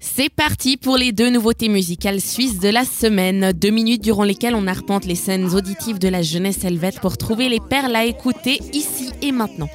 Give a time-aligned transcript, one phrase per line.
[0.00, 3.52] C'est parti pour les deux nouveautés musicales suisses de la semaine.
[3.52, 7.48] Deux minutes durant lesquelles on arpente les scènes auditives de la jeunesse helvète pour trouver
[7.48, 9.68] les perles à écouter ici et maintenant.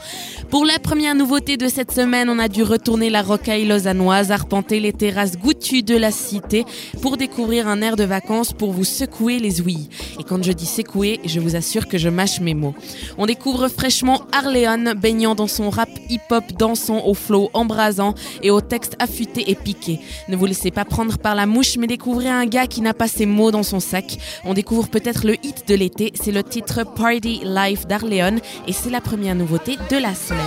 [0.53, 4.79] Pour la première nouveauté de cette semaine, on a dû retourner la rocaille lausannoise, arpenter
[4.79, 6.63] les terrasses goûtues de la cité
[7.01, 9.89] pour découvrir un air de vacances pour vous secouer les ouïes.
[10.19, 12.75] Et quand je dis secouer, je vous assure que je mâche mes mots.
[13.17, 18.13] On découvre fraîchement Arléon, baignant dans son rap hip-hop dansant au flow embrasant
[18.43, 19.99] et au texte affûté et piqué.
[20.29, 23.07] Ne vous laissez pas prendre par la mouche, mais découvrez un gars qui n'a pas
[23.07, 24.19] ses mots dans son sac.
[24.45, 28.35] On découvre peut-être le hit de l'été, c'est le titre Party Life d'Arléon
[28.67, 30.42] et c'est la première nouveauté de la semaine.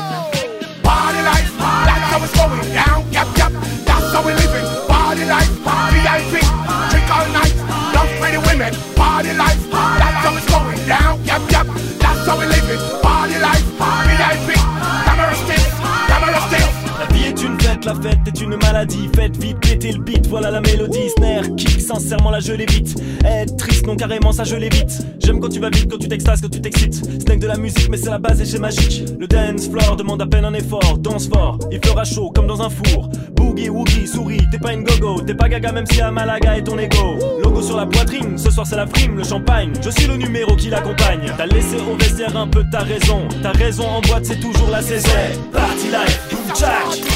[0.82, 3.00] Party life, that's how it's going down.
[3.12, 3.52] Yep, yep,
[3.84, 4.66] that's how we're living.
[4.88, 5.50] Party life,
[5.92, 6.42] VIP,
[6.90, 7.54] drink all night,
[7.94, 8.72] love pretty women.
[8.94, 11.22] Party life, that's how it's going down.
[11.24, 11.66] Yep, yep,
[11.98, 12.95] that's how we're living.
[18.02, 19.08] Fête, est une maladie.
[19.14, 21.10] Faites vite, péter le beat, voilà la mélodie.
[21.16, 22.96] Snare, kick, sincèrement là je l'évite.
[23.24, 25.06] Être triste, non carrément ça je l'évite.
[25.18, 27.22] J'aime quand tu vas vite, quand tu t'extases, quand tu t'excites.
[27.22, 29.04] Snake de la musique, mais c'est la base et c'est magique.
[29.18, 30.98] Le dance floor demande à peine un effort.
[30.98, 33.08] Danse fort, il fera chaud comme dans un four.
[33.34, 35.20] Boogie, woogie, souris, t'es pas une gogo.
[35.22, 37.16] T'es pas gaga même si à Malaga est ton ego.
[37.42, 39.72] Logo sur la poitrine, ce soir c'est la frime, le champagne.
[39.82, 41.32] Je suis le numéro qui l'accompagne.
[41.36, 43.26] T'as laissé au vestiaire un peu ta raison.
[43.42, 45.08] Ta raison en boîte, c'est toujours la saison.
[45.52, 47.15] Party life, boom jack.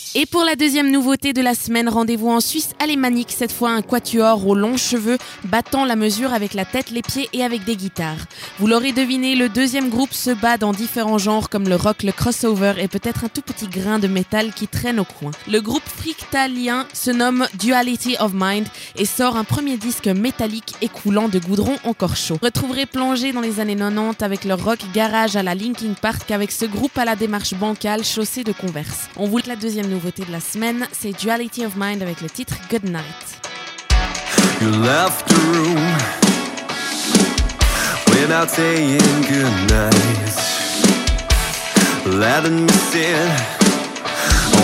[0.13, 3.81] Et pour la deuxième nouveauté de la semaine, rendez-vous en Suisse alémanique, cette fois un
[3.81, 7.77] quatuor aux longs cheveux, battant la mesure avec la tête, les pieds et avec des
[7.77, 8.25] guitares.
[8.59, 12.11] Vous l'aurez deviné, le deuxième groupe se bat dans différents genres comme le rock, le
[12.11, 15.31] crossover et peut-être un tout petit grain de métal qui traîne au coin.
[15.49, 21.29] Le groupe frictalien se nomme Duality of Mind et sort un premier disque métallique écoulant
[21.29, 22.37] de goudron encore chaud.
[22.41, 26.51] Retrouverez plongé dans les années 90 avec leur rock garage à la Linkin Park avec
[26.51, 29.07] ce groupe à la démarche bancale chaussée de converse.
[29.15, 32.29] On vous la deuxième nouveauté nouveauté de la semaine, c'est Duality of Mind avec le
[32.29, 33.03] titre Good Night.
[34.59, 35.77] You left the room
[38.07, 38.97] without saying
[39.29, 39.93] good night.
[42.07, 43.29] Letting me sit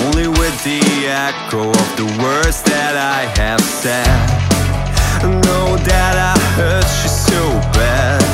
[0.05, 4.07] only with the echo of the words that I have said.
[5.21, 8.26] Know that I hurt you so bad.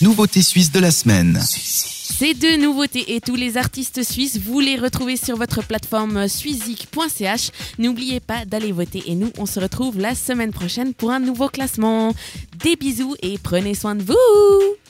[0.00, 1.40] Nouveauté suisse de la semaine.
[1.40, 7.50] Ces deux nouveautés et tous les artistes suisses, vous les retrouvez sur votre plateforme suizik.ch.
[7.78, 11.48] N'oubliez pas d'aller voter et nous, on se retrouve la semaine prochaine pour un nouveau
[11.48, 12.14] classement.
[12.62, 14.83] Des bisous et prenez soin de vous